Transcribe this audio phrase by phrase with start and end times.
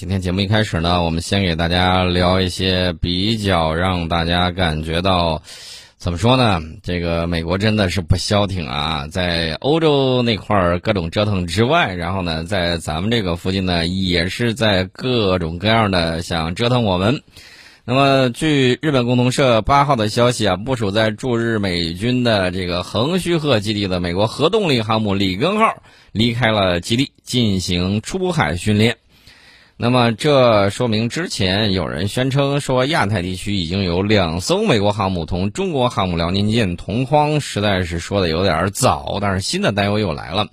[0.00, 5.42] 今天节目一开始呢，我们先给大家聊一些比较让大家感觉到，
[5.98, 6.58] 怎么说呢？
[6.82, 17.22] 这个美国真的是不消停啊，在欧洲那块儿各种折腾之外，然后呢，在咱们这个附近呢，也是在各种各样的想折腾我们。
[17.84, 25.82] 那么，据日本共同社八号的消息啊，部署在驻日美军的这个横须贺基地的美国核动力航母里根号
[26.12, 28.96] 离开了基地，进行出海训练。
[29.82, 39.16] 那么，这说明之前有人宣称说亚太地区已经有两艘美国航母同中国航母辽宁舰同框，实在是说的有点早。
[39.22, 40.48] 但是新的担忧又来了，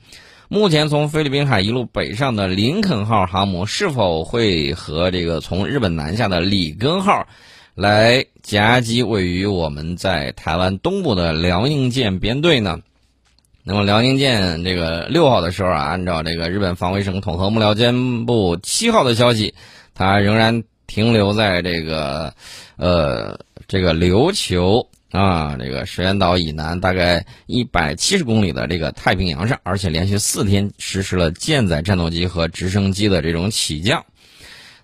[0.47, 7.27] 目前从菲律宾海一路北上的林肯号航母是否会和这个从日本南下的里根号
[7.75, 12.79] 来夹击位于我们在台湾东部的辽宁舰编队呢？
[13.69, 19.55] 那么辽宁舰这个六号的时候啊，按照这个日本防卫省统合幕僚监部七号的消息，
[19.93, 22.33] 它仍然停留在这个
[22.77, 34.05] 呃这个琉球啊这个石垣岛以南大概一百七十公里的这个太平洋上，而且连续四天实施了舰载战斗机和直升机的这种起降。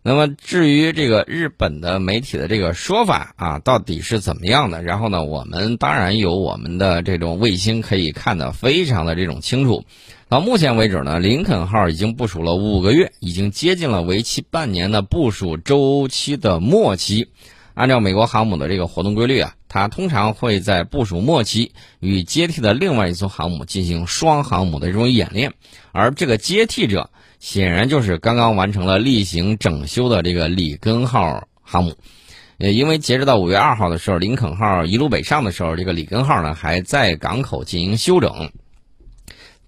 [0.05, 4.83] 那么至于这个日本的媒体的这个说法啊，到底是怎么样的？
[4.83, 9.85] 然后呢，我们当然有我们的这种卫星可以看得非常的这种清楚。
[10.27, 17.29] 到目前为止呢，林肯号已经部署了五个月，已经接近了为期半年的部署周期的末期。
[17.73, 25.53] 按照美国航母的这个活动规律啊，它通常会在部署末期与接替的另外一艘航母进行双航母的这种演练，
[25.93, 27.09] 而这个接替者。
[27.43, 31.97] 显然就是刚刚完成了例行整修的这个里根号航母，
[32.57, 38.49] 也因为截止到五月二号的时候，林肯号一路北上的时候，这个里根号呢还在港口进行休整。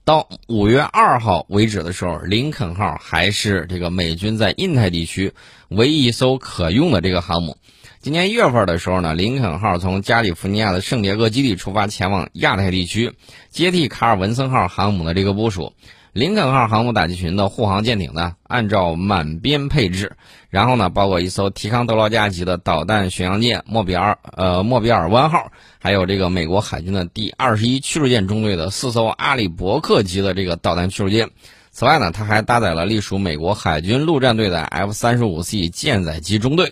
[0.06, 5.34] 到五月二号为止的时候，林肯号还是这个美军在印太地区
[5.68, 7.58] 唯一一艘可用的这个航母。
[8.00, 13.12] 今年一月份的时候呢，林肯号从加利福尼亚的圣迭戈基地出发，前往亚太地区，
[13.50, 15.74] 接替卡尔文森号航母的这个部署。
[16.16, 20.16] 林肯号航母打击群的护航舰艇呢，按照满编配置，
[20.50, 31.30] 然后呢，包括一艘提康德罗加级的导弹巡洋舰莫比尔呃莫比尔湾号，还有这个美国海军的第二十一驱逐舰中队的四艘阿里伯克级的这个导弹驱逐舰。
[31.72, 36.72] 此外呢，它还搭载了隶属美国海军陆战队的 F 三十五 C 舰载机中队。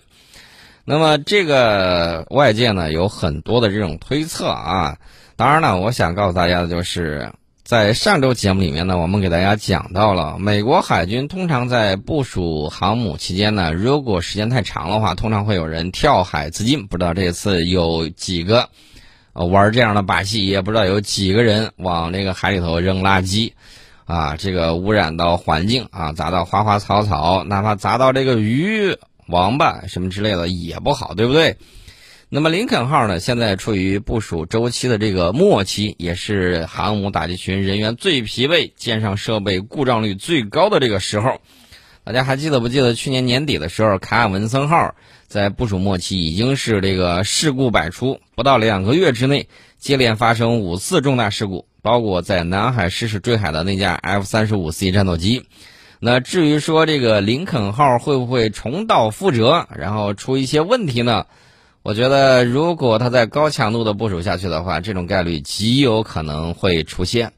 [0.86, 4.96] 那么这个外界呢有很多的这种推测啊，
[5.36, 7.30] 当然呢，我想告诉大家的就是。
[7.64, 16.86] 在上周节目里面呢，我们给大家讲到了，美国海军通常在部署航母期间呢，如果时间太长的话，通常会有人跳海自尽。
[16.86, 18.68] 不知道这次有几个
[19.32, 23.52] 玩这样的把戏，也不知道有几个人往这个海里头扔垃圾，
[24.04, 28.94] 啊，这个污染到环境啊，砸到花花草草，哪怕砸到这个鱼、
[29.26, 31.56] 王八什么之类的也不好，对不对？
[32.34, 41.40] 那么林肯号呢，现在处于部署周期的这个末期，也是航母打击群人员最疲惫、舰上设备故障率最高的这个时候。
[42.02, 44.96] 大家还记得不记得去年年底的时候，卡尔文森号
[45.28, 55.44] 在部署末期已经是这个事故百出，不到两个月之内接连发生五次重大事故，包括在南海失事坠海的那架 F 三十五 C 战斗机。
[56.00, 61.26] 那至于说这个林肯号会不会重蹈覆辙，然后出一些问题呢？
[61.84, 67.34] 我觉得，如果他在高强度的部署下去的话，这种概率极有可能会出现。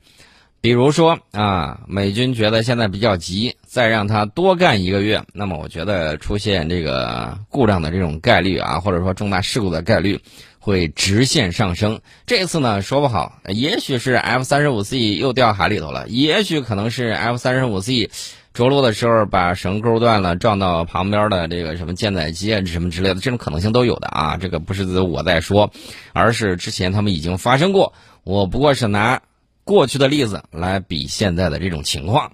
[0.61, 10.21] 比如说啊，美军觉得现在比较急，再让他多干一个月，那么我觉得出现这个故障的这种概率啊，或者说重大事故的概率
[10.61, 11.99] 会直线上升。
[12.25, 18.11] 这次呢，说不好，也许是 F 三十五 C 又掉海里头了，也许可能是 F 三十五 C。
[18.56, 24.39] 着陆的时候把绳钩断了，撞到旁边的这个什么舰载机啊什么之类的，这种可能性都有的啊。
[24.39, 25.71] 这个不是我在说，
[26.15, 27.93] 而是之前他们已经发生过。
[28.25, 29.21] 我不过是拿
[29.65, 32.33] 过去的例子来比现在的这种情况。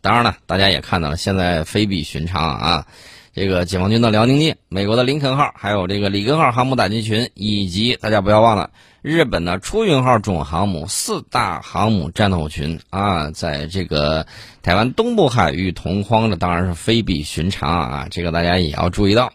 [0.00, 2.86] 当然了，大家也看到了，现在非比寻常啊。
[3.38, 8.70] 这个解放军的辽宁舰、美国的林肯号，还有这个里根号航母打击群，以及大家不要忘了
[9.00, 14.26] 日本的出云号准航母四大航母战斗群啊，在这个
[14.60, 19.32] 台湾东部海域同框的，当然是非比寻常啊，这个大家也要注意到。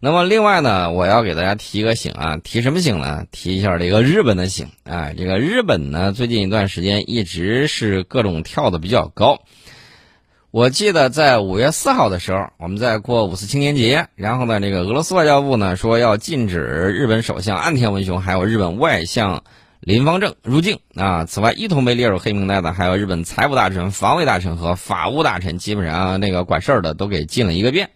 [0.00, 3.24] 那么另外呢，我要给大家提个醒啊，提什么醒呢？
[3.30, 9.42] 提一下这个日本的醒啊，这个日本呢，最近一段时间一直是各种跳的比较高。
[10.50, 19.44] 我记得在五月四号的时候，我们在过五四青年节，然后呢，这个俄罗斯外交部呢说要禁止日本首相岸田文雄还有日本外相
[19.80, 21.26] 林方正入境啊。
[21.26, 27.90] 此外，一同被列入黑名单的还有日本财务大臣、防卫大臣和法务大臣，基本上那个管事儿的都给禁了一个遍。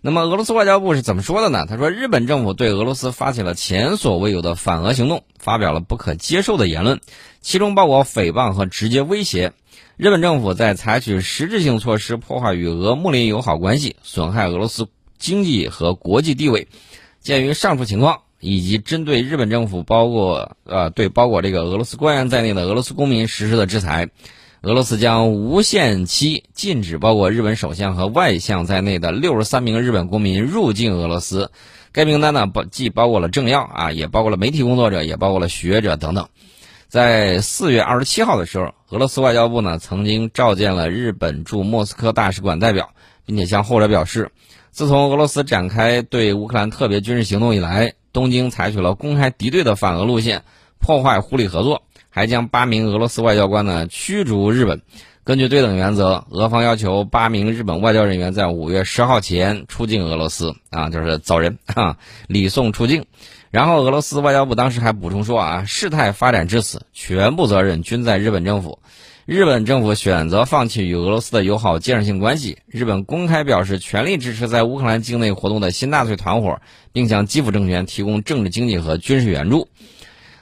[0.00, 1.66] 那么，俄罗斯外交部是怎么说的呢？
[1.68, 7.00] 他说，日本政府对俄罗斯发起了前所未有的反俄行动，发表了不可接受的言论，
[7.40, 9.52] 其中包括诽谤和直接威胁。
[9.96, 14.86] 日本政府在采取实质性措施破坏与俄睦邻友好关系，损害俄罗斯
[15.18, 16.68] 经济和国际地位。
[17.20, 24.10] 鉴于上述情况，以及针对日本政府包括呃对包括这个俄罗斯官员在内的俄罗斯公民实施的制裁。
[24.60, 31.52] 俄罗斯将无限期禁止包括日本首相和外相在内的六十三名日本公民入境俄罗斯。
[31.92, 36.28] 该名单呢，包既包括了政要啊，也包括了媒体工作者，也包括了学者等等。
[36.88, 42.90] 在四月二十七号的时候，俄罗斯外交部呢曾经召见了日本驻莫斯科大使馆代表，
[43.24, 44.32] 并且向后者表示，
[44.72, 50.42] 自从俄罗斯展开对乌克兰特别军事行动以来，东京采取了公开敌对的反俄路线，
[50.80, 51.82] 破坏互利合作。
[52.10, 54.82] 还将八名俄罗斯外交官呢驱逐日本。
[55.24, 63.04] 根据对等原则，俄方要求八名日本外交人员在五月十号前出境俄罗斯啊，就是走人啊，礼送出境。
[63.50, 68.78] 然后俄罗斯外交部当时还补充说啊，事态发展至此，全部责任均在日本政府。
[69.26, 72.56] 日本政府选择放弃与俄罗斯的友好建设性关系。
[72.66, 76.62] 日本公开表示全力支持在乌克兰境内活动的新纳粹团伙，
[76.92, 79.68] 并向基辅政权提供政治、经济和军事援助。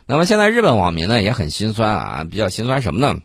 [0.09, 3.21] 那么现在日本网民呢也很心酸啊，比较心酸什么呢？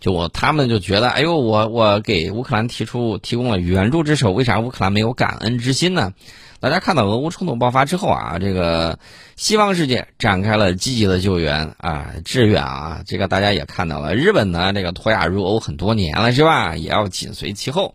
[0.00, 6.12] 就我他们就觉得，哎呦，我我给乌克兰提出提供了援助之手，为啥乌克兰没有感恩之心呢？
[6.60, 8.98] 大家看到俄乌冲突爆发之后啊，这个
[9.36, 14.14] 西方世界展开了积极的救援啊支援啊，这个大家也看到了。
[14.14, 16.74] 日本呢，这个脱亚入欧很多年了是吧？
[16.74, 17.94] 也要紧随其后。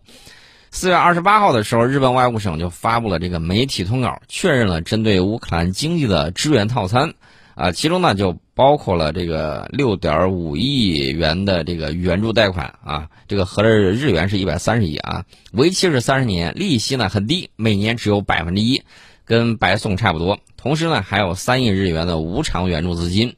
[0.70, 7.14] 四月二十八号的时候，日本外务省就发布了这个媒体通稿，确认了针对乌克兰经济的支援套餐。
[7.54, 18.82] 啊，其中呢就包括了这个六点五亿元的这个援助贷款啊，这个合着日元是一百三十亿啊，为期是三十年，利息呢很低，每年只有百分之一，
[19.24, 20.38] 跟白送差不多。
[20.56, 23.36] 同时呢，还有三亿日元的无偿援助资金。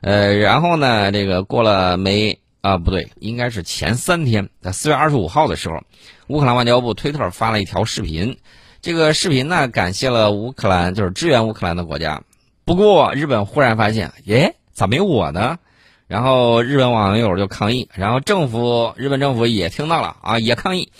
[0.00, 2.78] 呃，然后呢，这个过了没啊？
[2.78, 5.82] 不对，应该是前三天，在四月二十五号的时候，
[6.28, 8.38] 乌克兰外交部推特发了一条视频，
[8.80, 12.22] 这个视频呢感谢了乌克兰，就是支援乌克兰的国家。
[12.74, 15.58] 不过，日本忽然发现，耶，咋没我呢？
[16.06, 20.90] 然后日本网友就抗议，然后政府，日本政府也听到了啊，也抗议。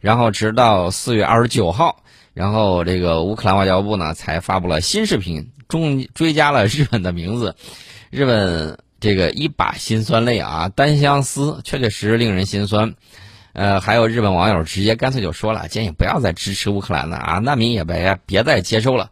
[0.00, 2.02] 然后直到四月二十九号，
[2.34, 7.54] 然后这个乌克兰外交部呢才发布了新视频，中追加了日本的名字。
[8.10, 12.94] 日本这个一把辛酸泪啊，单相思，确确实实令人心酸。
[13.52, 19.10] 呃，还有日本网友直接干脆就说了，建议不要再支持乌克兰了啊，难民也别别再接收了。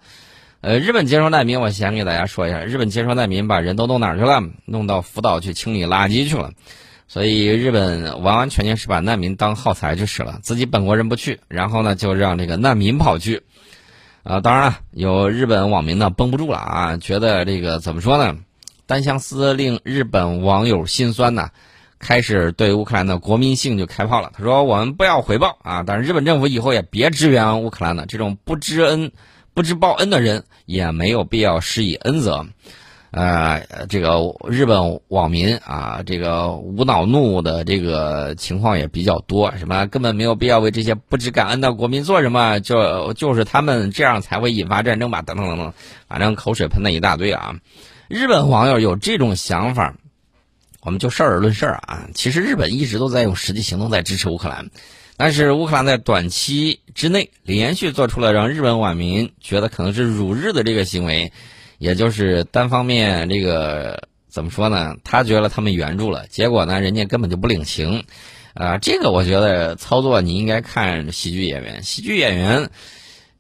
[0.63, 4.43] 呃，日本接收难民，我先给大家说一下，日本接收难民把人都弄哪儿去了？
[4.67, 6.51] 弄到福岛去清理垃圾去了。
[7.09, 13.43] 所以日本完完全全是把难民当耗材去使了，自己本国人不去，然后呢就让这个难民跑去。
[14.23, 18.37] 啊，当然了，有日本网民呢绷不住了啊，觉得这个怎么说呢？
[18.85, 21.49] 单相思令日本网友心酸呐，
[21.99, 24.31] 开始对乌克兰的国民性就开炮了。
[24.37, 29.11] 他说：“我们不要回报啊，但是日本政府以后也别支援乌克兰了，这种不知恩。”
[29.53, 32.47] 不知报恩的人也没有必要施以恩泽，
[33.11, 45.73] 呃，这个日本网民啊，这个无脑怒的这个情况也比较多，什么根本没有必要为这些不知感恩的国民做什么，就就是他们这样才会引发战争吧，等等等等，
[46.09, 47.57] 反正口水喷了一大堆啊。
[48.09, 49.97] 日本网友有这种想法，
[50.81, 54.71] 我们就事儿论事儿啊，其实日本一直都在用实际行动在支持乌克兰。
[55.23, 61.31] 但是乌克兰在短期之内连续做出了让日本网民觉得可能是辱日的这个行为，
[61.77, 64.97] 也就是单方面这个怎么说呢？
[65.05, 68.05] 他觉得他们援助了，结果呢，人家根本就不领情，
[68.55, 72.71] 啊，这个我觉得操作你应该看喜剧演员，喜剧演员。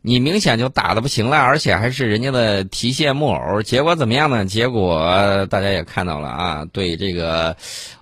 [0.02, 4.47] 你明显就打的不行了，而且还是人家的提线木偶，结果怎么样呢？
[4.47, 7.54] 结果大家也看到了啊，对这个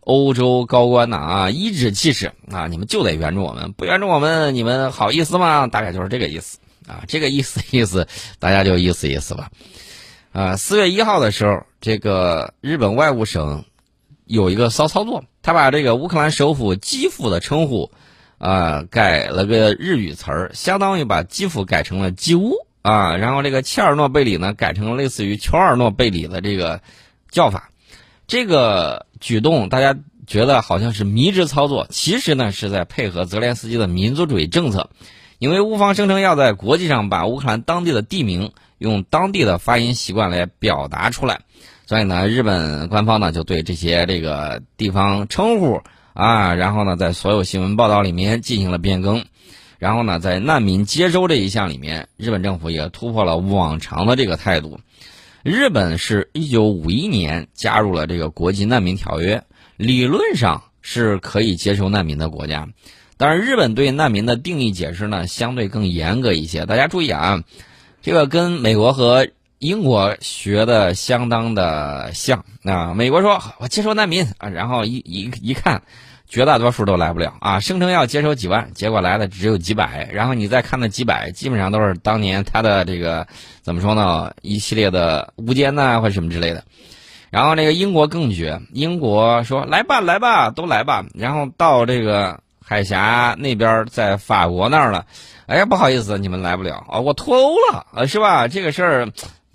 [0.02, 5.66] 欧洲高官呐啊，颐指气使啊，你们就得援助我们，不援助我们，你们好意思吗？
[5.66, 8.06] 大概就是这个意思啊，这个意思意思，
[8.38, 9.50] 大家就意思意思吧。
[10.32, 13.64] 啊，四月一号的时候，这个日本外务省
[14.24, 17.90] 有一个骚操作，他把这个乌克兰首府基辅的称呼。
[18.38, 26.80] 啊，改了个日语词儿，相当于把基辅改成了基乌啊，然后这个切尔诺贝里呢改成了类似于乔尔诺贝里的这个
[27.30, 27.70] 叫法。
[28.26, 34.90] 这个举动大家觉得好像是迷之操作，其实呢是在配合泽连斯基的民族主义政策，
[35.38, 41.40] 因为乌方声称要在国际上把乌克兰当地的地名用当地的发音习惯来表达出来，
[41.86, 45.82] 所以呢，日本官方呢就对这些这个地方称呼
[46.18, 49.24] 啊，然后呢，在所有新闻报道里面进行了变更，
[49.78, 54.80] 然后呢，在难民接收这一项里面，日本政府也突破了往常的这个态度。
[55.44, 59.44] 日本是一九五一年加入了这个国际难民条约，
[59.76, 62.66] 理论上是可以接收难民的国家，
[63.16, 66.66] 但是日本对难民的定义解释呢，相对更严格一些。
[66.66, 67.44] 大家注意啊，
[68.02, 69.28] 这个跟美国和
[69.60, 72.92] 英国学的相当的像啊。
[72.92, 75.80] 美国说我接收难民啊，然后一一一看。
[76.28, 77.58] 绝大多数都来不了啊！
[77.58, 80.06] 声称要接收几万，结果来的只有几百。
[80.12, 83.26] 然后你再看那几百，基本上都是当年他的这个
[83.62, 84.30] 怎么说呢？
[84.42, 86.62] 一系列的无间呐，或者什么之类的。
[87.30, 91.04] 然后那个英国更绝，英国说来吧，来吧，都来吧。
[91.14, 95.06] 然后到这个海峡那边，在法国那儿了，
[95.46, 98.48] 哎呀，不好意思，你们来不了啊，我脱欧了啊，是吧？
[98.48, 99.08] 这个事儿。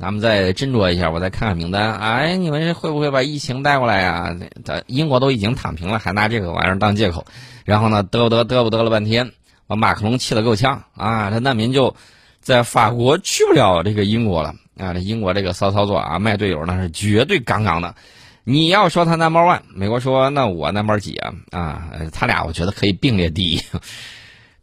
[0.04, 1.94] 咱们再斟酌一下，我再看看名单。
[1.94, 4.36] 哎，你们会不会把疫情带过来呀？
[4.66, 7.26] 咱英国都已经躺平了，还拿这个玩意儿当借口，
[7.64, 9.32] 然后呢，嘚嘚嘚不嘚了半天，
[9.66, 11.32] 把马克龙气得够呛啊！
[11.32, 11.96] 这难民就
[12.42, 14.94] 在法国去不了这个英国了啊！
[14.94, 17.96] 这英国这个骚操作啊，卖队友那是绝对杠杠的。
[18.44, 21.34] 你要说他 number one，美国说那我 number 几啊？
[21.52, 23.62] 啊，他俩我觉得可以并列第一。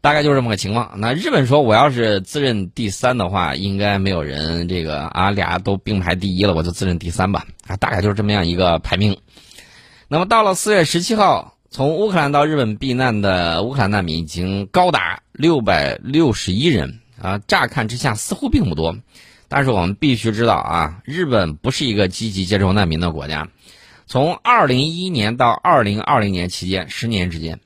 [0.01, 0.93] 大概就是这么个情况。
[0.97, 7.47] 那日本说，我要是自认第三的话，应该没有人这个啊，俩都并排第一了，我就自认第三吧。
[7.67, 9.17] 啊，大概就是这么样一个排名。
[10.09, 17.39] 那么到了四月十七号，从乌克兰到日本避难的乌克兰难民已经高达六百六十一人啊。
[17.47, 18.97] 乍看之下似乎并不多，
[19.49, 23.49] 但是我们必须知道啊，日本不是一个积极接收难民的国家。
[24.07, 27.61] 从二零一一年到二零二零年期间，十年之间。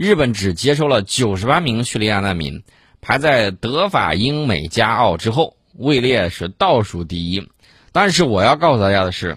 [0.00, 2.62] 日本只接收了九十八名叙利亚难民，
[3.02, 7.46] 排在德法英美加澳之后，位列是倒数第一。
[7.92, 9.36] 但是我要告诉大家的是，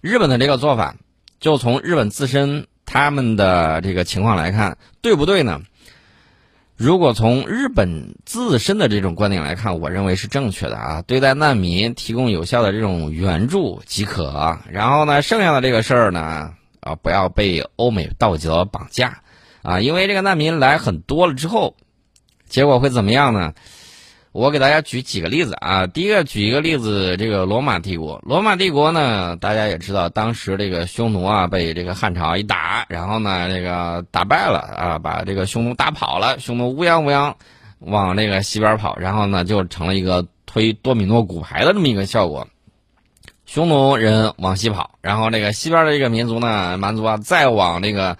[0.00, 0.94] 日本的这个做法，
[1.40, 5.60] 就从日本自身他们的这个情况来看，对不对呢？
[6.76, 11.02] 如果从日本自身的这种观点来看，我认为是正确的啊。
[11.02, 19.20] 对待难民提供有效的这种援助即可，然后呢，剩下的这个事儿呢，啊，不要被欧美道德绑架。
[19.66, 21.74] 啊，因为这个难民来很多了之后，
[22.48, 23.52] 结果会怎么样呢？
[24.30, 25.88] 我给大家举几个例子啊。
[25.88, 28.22] 第一个举一个例子，这个罗马帝国。
[28.24, 37.34] 罗马帝国呢，大家也知道，当时这个匈奴啊被这个汉朝一打，然后呢这个打败了啊，把这个匈奴打跑了，匈奴乌泱乌泱
[37.80, 42.46] 往那个西边跑，然后呢就成了一个推多米诺骨牌的这么一个效果。
[43.46, 48.16] 匈奴人往西跑，然后那个西边的这个民族呢，蛮族啊再往那个。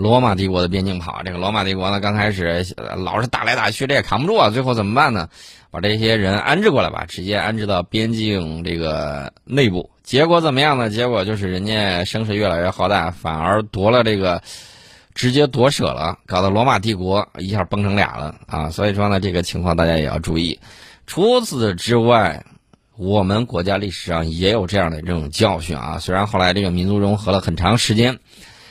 [0.00, 2.64] 罗马帝国的边境跑，这个罗马帝国呢，刚开始
[2.96, 4.48] 老是打来打去，这也扛不住啊。
[4.48, 5.28] 最后怎么办呢？
[5.70, 9.90] 把这些人安置过来吧，直接安置到边境这个内部。
[10.02, 10.90] 结果怎么样呢？
[10.90, 14.42] 结果就是人家声势越来越浩大，反而夺了这个，
[15.14, 18.70] 直接夺舍了，搞得罗马帝国一下崩成俩了啊！
[18.70, 20.58] 所以说呢，这个情况大家也要注意。
[21.06, 22.44] 除此之外，
[22.96, 25.98] 我们国家历史上也有这样的这种教训啊。
[26.00, 28.18] 虽然后来这个民族融合了很长时间。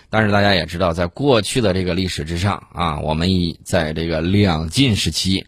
[0.10, 5.46] 但是大家也知道，在过去的这个历史之上啊，我们已在这个两晋时期，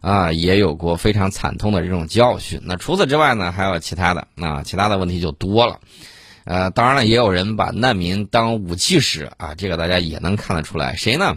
[0.00, 2.60] 啊，也有过非常惨痛的这种教训。
[2.64, 5.80] 那除此之外呢，还有其他的啊，其他的问题就多了。
[6.44, 10.94] 呃，当然了，也有人把难民当武器使啊，这个大家也能看得出来。
[10.94, 11.36] 谁呢？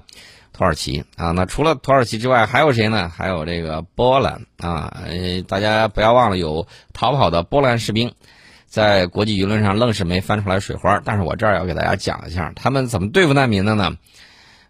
[0.53, 1.31] 土耳其啊。
[1.31, 3.09] 那除了土耳其之外，还有谁呢？
[3.09, 4.95] 还有这个波兰啊。
[5.07, 8.13] 呃，大家不要忘了有逃跑的波兰士兵。
[8.67, 13.97] 在国际舆论上愣是没翻出来水花，但是我这儿要给大家讲一下，他们怎么对付难民的呢？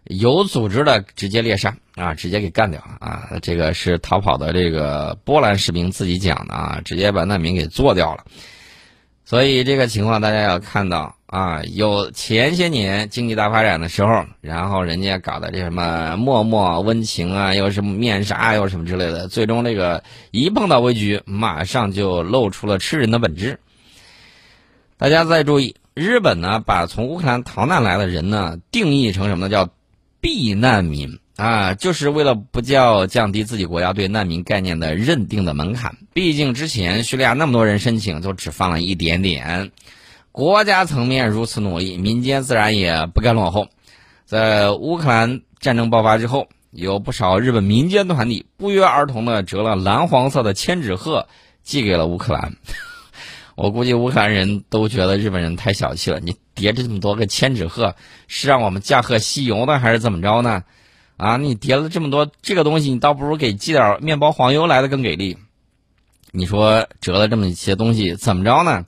[0.04, 3.28] 有组织的直接猎杀啊，直接给干掉啊！
[3.42, 8.24] 这个是逃跑的这个波兰士兵自己讲的啊，直接把难民给做掉了。
[9.26, 23.60] 所以这个情况大家要看到啊，有前些年经济大发展的时候，然后人家搞的这什么默默温情啊，又什么面纱，又什么之类的，最终这个一碰到危局，马上就露出了吃人的本质。
[24.98, 29.48] 大家再注意，日本呢把从乌克兰逃难来的人呢定义成什么呢？
[29.48, 29.68] 叫
[30.20, 35.96] 避难民啊，就是为了不叫降低自己国家对难民概念的认定的门槛。
[36.12, 39.70] 毕竟之前叙利亚那么多人申请，就只放了一点点。
[40.32, 43.68] 国家层面如此努力，民间自然也不甘落后。
[44.24, 51.28] 在乌克兰战争爆发之后，有不少日本民间团体不约而同的折了蓝黄色的千纸鹤
[51.62, 52.52] 寄给了乌克兰。
[53.60, 56.20] 我估计乌克兰人都觉得日本人太小气了。
[56.20, 57.96] 你叠这么多个千纸鹤，
[58.28, 60.62] 是让我们驾鹤西游呢，还是怎么着呢？
[61.16, 65.38] 啊，你叠了这么多这个东西，你倒不如给寄点面包黄油来的更给力。
[66.30, 68.86] 你说折了这么一些东西，怎么着呢？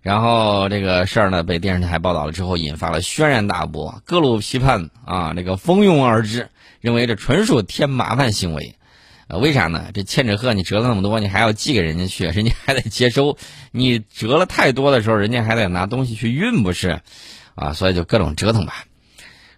[0.00, 6.48] 然后这个事儿呢被电视台报道了之后，引发了轩然大波，各路批判啊，这个蜂拥而至，
[6.80, 8.74] 认为这纯属添麻烦行为。
[9.38, 9.86] 为啥呢？
[9.94, 13.36] 这千纸鹤你折了那么多，你还要寄给人家去，人家还得接收。
[13.70, 17.00] 你折了太多的时候，人家还得拿东西去运，不是？
[17.54, 18.84] 啊，所以就各种折腾吧。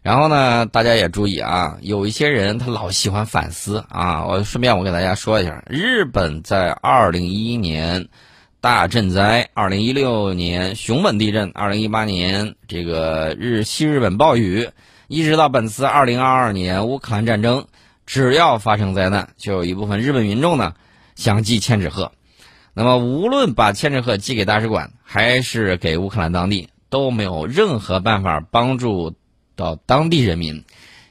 [0.02, 4.26] 然后呢，大家也注意啊，有一些人他老喜欢反思啊。
[4.26, 8.08] 我顺便我给大家说一下，日本在二零一一年
[8.60, 14.68] 大震灾，二零一六年熊本地震，二零一八年这个日西日本暴雨，
[15.08, 17.66] 一直到本次二零二二年乌克兰战争，
[18.06, 20.74] 只要发生灾难，就有一部分日本民众呢
[21.14, 22.12] 想寄千纸鹤。
[22.72, 29.14] 那么无论把千纸鹤寄给大使馆，还是给乌克兰当地，都没有任何办法帮助。
[29.56, 30.64] 到当地人民，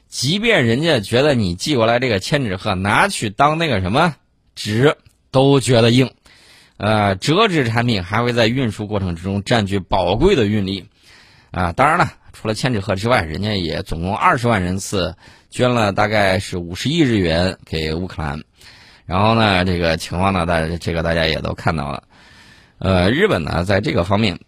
[0.06, 4.16] 即便人家觉得你寄过来这个千纸鹤拿去当那个什么
[4.54, 4.98] 纸，
[5.30, 6.10] 都觉得硬。
[6.76, 10.90] 呃，折纸产品还会在运输过程之中占据宝贵的运力。
[11.52, 15.16] 啊，当然了，除了千纸鹤之外，人家也总共二十万人次
[15.48, 18.38] 捐了大概是五十亿日元给乌克兰。
[19.06, 22.02] 然后呢，这个情况呢，大家这个大家也都看到了。
[22.78, 24.38] 呃，日本呢，在这个方面，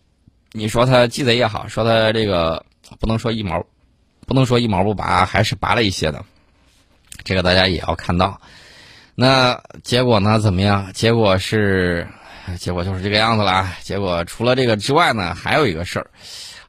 [0.52, 2.62] 你说他鸡贼也好，说他这个
[3.00, 3.64] 不能说一毛。
[4.26, 6.20] 不能说一毛不拔，还是拔了一些的，
[7.22, 8.40] 这个大家也要看到。
[9.14, 10.40] 那结果呢？
[10.40, 10.92] 怎么样？
[10.92, 12.08] 结果是，
[12.58, 13.68] 结果就是这个样子了。
[13.82, 16.10] 结果除了这个之外呢，还有一个事儿，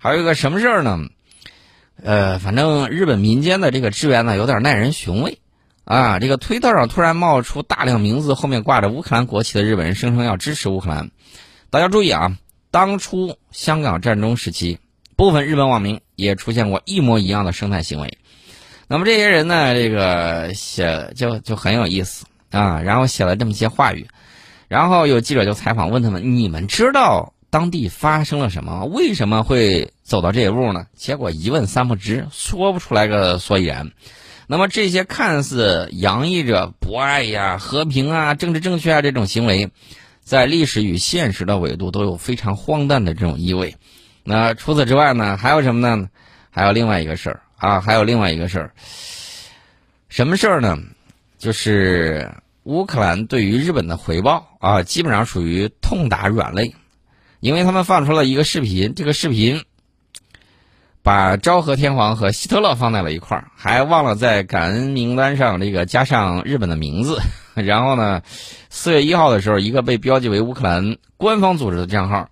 [0.07, 0.97] 还有一个什么事儿呢？
[2.01, 5.37] 呃，反正日本民间的这个支援呢，有点耐人寻味
[5.83, 6.17] 啊。
[6.17, 11.11] 这个推特上突然冒出大量名字，后面挂着乌克兰国旗的日本人，声称要支持乌克兰。
[11.69, 12.37] 大家注意啊，
[12.71, 14.79] 当初香港战争时期。
[15.17, 18.17] 部分日本网民也出现过一模一样的生态行为，
[18.87, 24.07] 那么这些人呢，这个写就就很有意思啊，然后写了这么些话语，
[24.69, 28.85] 然后有记者就采访问他们：你们知道当地发生了什么？
[28.85, 30.87] 为什么会走到这一步呢？
[30.95, 33.91] 结果一问三不知，说不出来个所以然。
[34.47, 39.71] 那么这些看似洋溢着博爱呀、和平啊、政治正确啊这种行为，
[40.21, 43.75] 在历史与现实的维度都有非常荒诞的这种意味。
[44.23, 45.37] 那除此之外呢？
[45.37, 46.09] 还有什么呢？
[46.49, 48.71] 还有另外一个事儿啊，还有另外一个事儿。
[50.09, 50.77] 什么事儿呢？
[51.37, 52.31] 就是
[52.63, 56.73] 乌克兰对于日本的回报啊，基本上属于痛打软肋，
[57.39, 59.63] 因为他们放出了一个视频，这个视频
[61.03, 67.19] 把昭和天皇和希特勒放在了一块儿，还忘了在感恩名单上这个加上日本的名字。
[67.55, 68.21] 然后呢，
[68.69, 72.29] 四月一号的时候，一个被标记为乌克兰官方组织的账号。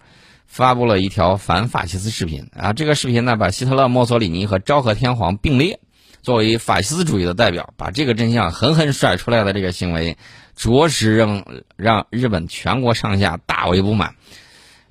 [0.47, 5.81] 发布了一条反法西斯视频啊，这个视频呢把希特勒、墨索里尼和昭和天皇并列，
[6.21, 10.17] 作为法西斯主义的代表，把这个真相狠狠甩出来的这个行为，
[10.55, 11.43] 着实让
[11.75, 14.15] 让日本全国上下大为不满。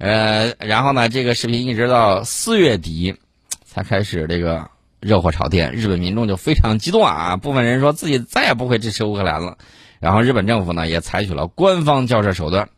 [0.05, 3.17] 呃，然后呢，这个视频一直到四月底
[3.65, 4.69] 才开始这个
[5.01, 9.57] 热火朝天，日本民众就非常激动啊，部分人说自己再也不会支持乌克兰了，
[10.01, 12.69] 然后日本政府呢也采取了官方交涉手段。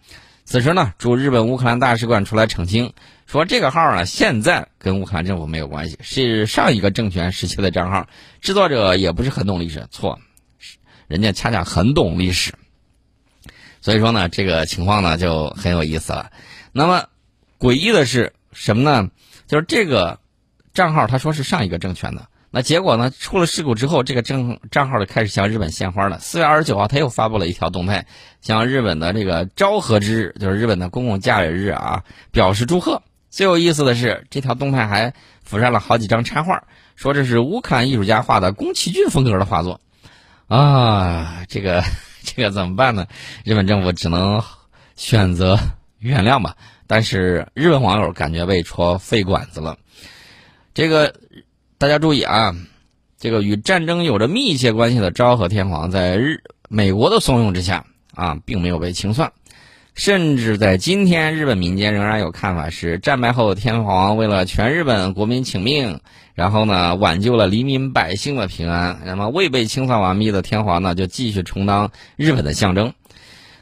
[0.45, 2.93] 此时呢，驻日本乌克兰大使馆出来澄清，
[3.27, 8.07] 说这个号呢现在跟乌克兰政府没有关系，是上一个政权时期的账号，
[8.41, 10.21] 制作者也不是很懂历史，错，
[11.09, 12.55] 人家恰恰很懂历史。
[13.81, 16.31] 所以说呢，这个情况呢就很有意思了。
[16.71, 17.07] 那么
[17.59, 19.11] 诡异的是什么呢？
[19.47, 20.19] 就是这个
[20.75, 22.27] 账号他说是上一个政权的。
[22.51, 23.11] 那结果呢？
[23.11, 26.19] 出了事故之后，这个账账号就开始向日本献花了。
[26.21, 28.07] 四月二十九号，他又发布了一条动态，
[28.41, 33.03] 向日本的这个昭和之日，就是日本的公共假日啊，表示祝贺。
[33.29, 36.63] 最有意思的是，这条动态还附上了好几张插画，
[36.95, 39.79] 说这是乌克兰艺术家画的宫崎骏风格的画作。
[40.47, 41.85] 啊，这个
[42.25, 43.07] 这个怎么办呢？
[43.45, 44.43] 日本政府只能
[44.95, 45.59] 选择
[45.99, 46.57] 原谅吧。
[46.87, 49.77] 但是日本网友感觉被戳肺管子了。
[50.75, 51.15] 这个。
[51.79, 52.57] 大家注意啊，
[53.19, 56.39] 这个与战争有着密切关系的昭和天皇，在日
[56.71, 59.31] 美国的怂恿之下啊，并没有被清算，
[59.93, 66.01] 甚至在今天，日本民间仍然有看法是，战败后天皇为了全日本国民请命，
[66.33, 72.95] 然后呢挽救了黎民百姓的平安，那么未被清算完毕的天皇呢，就继续充当日本的象征。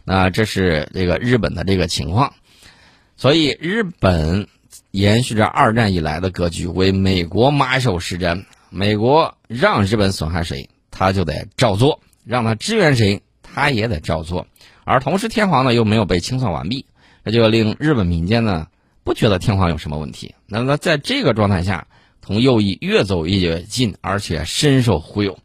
[0.04, 2.34] 那这是这个日本的这个情况，
[3.16, 4.46] 所以日本。
[4.90, 8.44] 延续着二战以来的格局，为美国马首是瞻。
[8.70, 14.46] 美国让日本损害谁，他就得照做；让他支援谁，他也得照做。
[14.84, 16.86] 而同时，天皇呢又没有被清算完毕，
[17.24, 18.68] 这就令日本民间呢
[19.02, 20.36] 不觉得天皇有什么问题。
[20.46, 21.88] 那么，在这个状态下，
[22.20, 25.38] 同右翼越走越近，而且深受忽悠。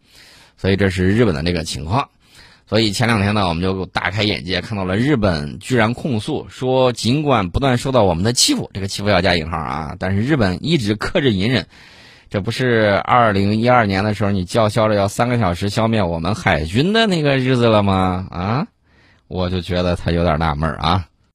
[0.58, 2.10] 所以，这是日本的这个情况。
[2.69, 11.65] 所以前两天呢，我们就大开眼界，看到了日本居然控诉说，尽管不断受到我们的欺负，这个欺负要加引号啊，但是日本一直克制隐忍。
[12.29, 18.27] 这不是二零一二年的时候你叫嚣着要三个小时消灭我们海军的那个日子了吗？
[18.29, 18.67] 啊，
[19.27, 21.09] 我就觉得他有点纳闷啊。